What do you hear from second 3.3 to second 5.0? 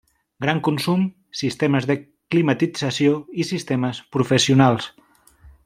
i Sistemes professionals.